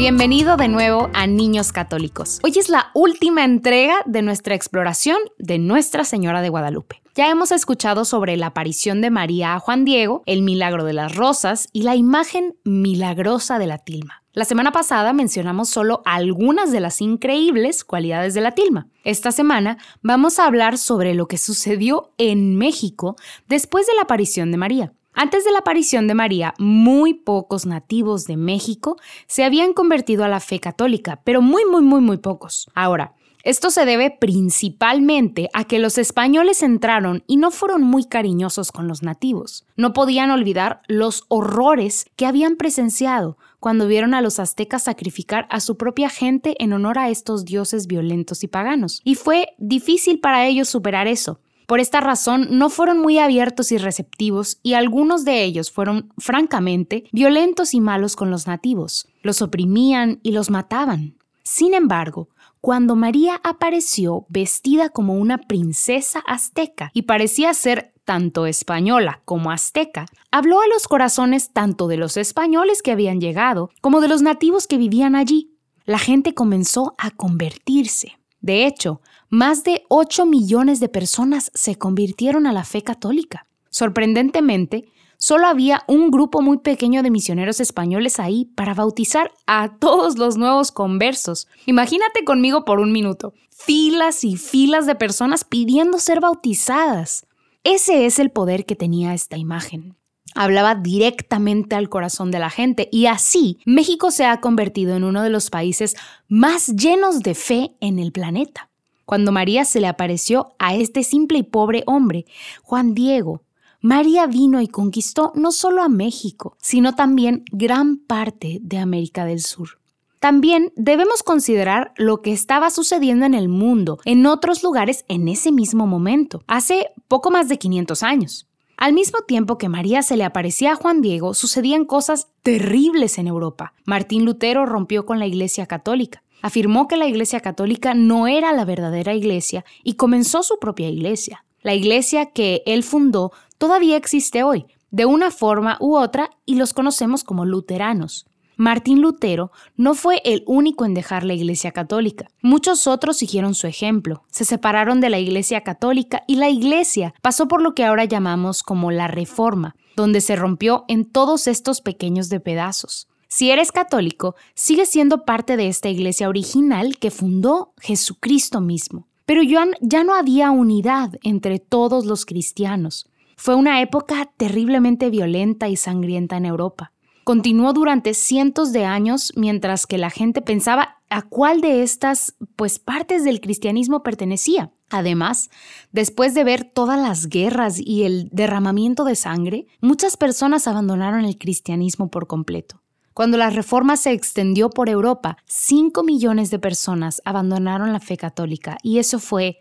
[0.00, 2.40] Bienvenido de nuevo a Niños Católicos.
[2.42, 7.02] Hoy es la última entrega de nuestra exploración de Nuestra Señora de Guadalupe.
[7.14, 11.14] Ya hemos escuchado sobre la aparición de María a Juan Diego, el milagro de las
[11.14, 14.22] rosas y la imagen milagrosa de la tilma.
[14.32, 18.88] La semana pasada mencionamos solo algunas de las increíbles cualidades de la tilma.
[19.04, 23.16] Esta semana vamos a hablar sobre lo que sucedió en México
[23.48, 24.92] después de la aparición de María.
[25.12, 28.96] Antes de la aparición de María, muy pocos nativos de México
[29.26, 32.68] se habían convertido a la fe católica, pero muy, muy, muy, muy pocos.
[32.74, 38.70] Ahora, esto se debe principalmente a que los españoles entraron y no fueron muy cariñosos
[38.70, 39.64] con los nativos.
[39.76, 45.60] No podían olvidar los horrores que habían presenciado cuando vieron a los aztecas sacrificar a
[45.60, 49.00] su propia gente en honor a estos dioses violentos y paganos.
[49.04, 51.40] Y fue difícil para ellos superar eso.
[51.70, 57.04] Por esta razón, no fueron muy abiertos y receptivos y algunos de ellos fueron, francamente,
[57.12, 59.06] violentos y malos con los nativos.
[59.22, 61.14] Los oprimían y los mataban.
[61.44, 62.28] Sin embargo,
[62.60, 70.06] cuando María apareció vestida como una princesa azteca y parecía ser tanto española como azteca,
[70.32, 74.66] habló a los corazones tanto de los españoles que habían llegado como de los nativos
[74.66, 75.54] que vivían allí.
[75.84, 78.19] La gente comenzó a convertirse.
[78.40, 83.46] De hecho, más de 8 millones de personas se convirtieron a la fe católica.
[83.68, 84.86] Sorprendentemente,
[85.16, 90.36] solo había un grupo muy pequeño de misioneros españoles ahí para bautizar a todos los
[90.36, 91.46] nuevos conversos.
[91.66, 93.34] Imagínate conmigo por un minuto.
[93.50, 97.26] Filas y filas de personas pidiendo ser bautizadas.
[97.62, 99.99] Ese es el poder que tenía esta imagen.
[100.34, 105.22] Hablaba directamente al corazón de la gente y así México se ha convertido en uno
[105.22, 105.96] de los países
[106.28, 108.70] más llenos de fe en el planeta.
[109.04, 112.26] Cuando María se le apareció a este simple y pobre hombre,
[112.62, 113.42] Juan Diego,
[113.80, 119.40] María vino y conquistó no solo a México, sino también gran parte de América del
[119.40, 119.80] Sur.
[120.20, 125.50] También debemos considerar lo que estaba sucediendo en el mundo, en otros lugares en ese
[125.50, 128.49] mismo momento, hace poco más de 500 años.
[128.80, 133.26] Al mismo tiempo que María se le aparecía a Juan Diego, sucedían cosas terribles en
[133.26, 133.74] Europa.
[133.84, 136.22] Martín Lutero rompió con la Iglesia Católica.
[136.40, 141.44] Afirmó que la Iglesia Católica no era la verdadera Iglesia y comenzó su propia Iglesia.
[141.60, 146.72] La Iglesia que él fundó todavía existe hoy, de una forma u otra, y los
[146.72, 148.29] conocemos como luteranos.
[148.60, 152.26] Martín Lutero no fue el único en dejar la Iglesia Católica.
[152.42, 154.22] Muchos otros siguieron su ejemplo.
[154.30, 158.62] Se separaron de la Iglesia Católica y la Iglesia pasó por lo que ahora llamamos
[158.62, 163.08] como la Reforma, donde se rompió en todos estos pequeños de pedazos.
[163.28, 169.08] Si eres católico, sigues siendo parte de esta iglesia original que fundó Jesucristo mismo.
[169.24, 173.08] Pero ya no había unidad entre todos los cristianos.
[173.38, 176.92] Fue una época terriblemente violenta y sangrienta en Europa
[177.24, 182.78] continuó durante cientos de años mientras que la gente pensaba a cuál de estas pues
[182.78, 184.72] partes del cristianismo pertenecía.
[184.90, 185.50] Además,
[185.92, 191.38] después de ver todas las guerras y el derramamiento de sangre, muchas personas abandonaron el
[191.38, 192.82] cristianismo por completo.
[193.14, 198.78] Cuando la reforma se extendió por Europa, 5 millones de personas abandonaron la fe católica
[198.82, 199.58] y eso fue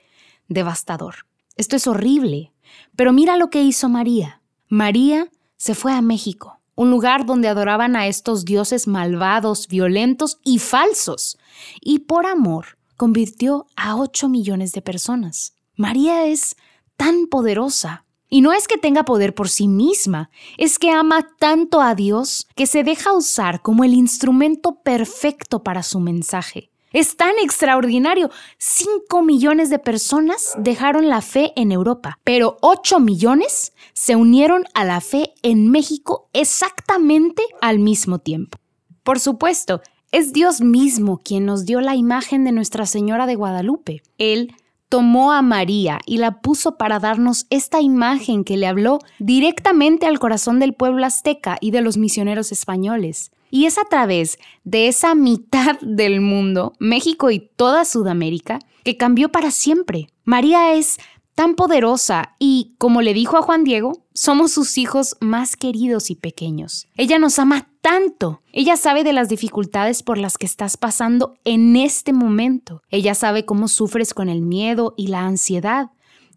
[0.47, 1.27] devastador.
[1.57, 2.53] Esto es horrible.
[2.95, 4.41] Pero mira lo que hizo María.
[4.67, 10.59] María se fue a México un lugar donde adoraban a estos dioses malvados, violentos y
[10.59, 11.37] falsos,
[11.81, 15.55] y por amor convirtió a 8 millones de personas.
[15.75, 16.55] María es
[16.95, 18.05] tan poderosa.
[18.29, 22.47] Y no es que tenga poder por sí misma, es que ama tanto a Dios
[22.55, 26.71] que se deja usar como el instrumento perfecto para su mensaje.
[26.91, 28.31] Es tan extraordinario.
[28.57, 34.83] 5 millones de personas dejaron la fe en Europa, pero 8 millones se unieron a
[34.85, 38.57] la fe en México exactamente al mismo tiempo.
[39.03, 39.81] Por supuesto,
[40.11, 44.01] es Dios mismo quien nos dio la imagen de Nuestra Señora de Guadalupe.
[44.17, 44.55] Él
[44.89, 50.17] tomó a María y la puso para darnos esta imagen que le habló directamente al
[50.17, 53.31] corazón del pueblo azteca y de los misioneros españoles.
[53.49, 59.29] Y es a través de esa mitad del mundo, México y toda Sudamérica, que cambió
[59.29, 60.09] para siempre.
[60.23, 60.97] María es
[61.39, 66.15] tan poderosa y, como le dijo a Juan Diego, somos sus hijos más queridos y
[66.15, 66.89] pequeños.
[66.97, 68.41] Ella nos ama tanto.
[68.51, 72.81] Ella sabe de las dificultades por las que estás pasando en este momento.
[72.89, 75.91] Ella sabe cómo sufres con el miedo y la ansiedad,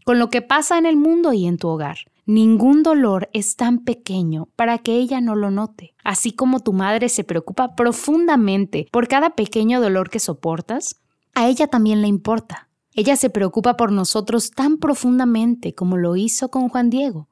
[0.04, 1.98] con lo que pasa en el mundo y en tu hogar.
[2.24, 5.94] Ningún dolor es tan pequeño para que ella no lo note.
[6.04, 11.00] Así como tu madre se preocupa profundamente por cada pequeño dolor que soportas,
[11.34, 12.68] a ella también le importa.
[12.94, 17.28] Ella se preocupa por nosotros tan profundamente como lo hizo con Juan Diego.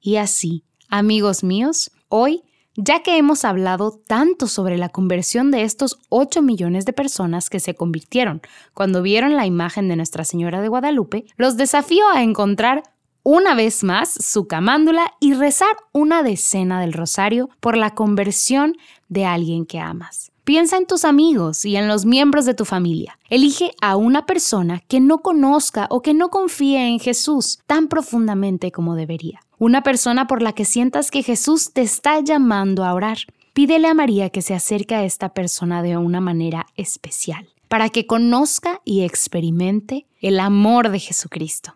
[0.00, 2.42] Y así, amigos míos, hoy,
[2.74, 7.60] ya que hemos hablado tanto sobre la conversión de estos 8 millones de personas que
[7.60, 8.42] se convirtieron
[8.74, 12.82] cuando vieron la imagen de Nuestra Señora de Guadalupe, los desafío a encontrar
[13.28, 18.76] una vez más su camándula y rezar una decena del rosario por la conversión
[19.08, 20.30] de alguien que amas.
[20.44, 23.18] Piensa en tus amigos y en los miembros de tu familia.
[23.28, 28.70] Elige a una persona que no conozca o que no confíe en Jesús tan profundamente
[28.70, 29.40] como debería.
[29.58, 33.18] Una persona por la que sientas que Jesús te está llamando a orar.
[33.54, 38.06] Pídele a María que se acerque a esta persona de una manera especial, para que
[38.06, 41.75] conozca y experimente el amor de Jesucristo.